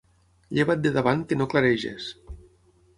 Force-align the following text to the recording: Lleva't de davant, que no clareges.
Lleva't 0.59 0.81
de 0.87 0.93
davant, 0.97 1.23
que 1.29 1.39
no 1.41 1.49
clareges. 1.55 2.13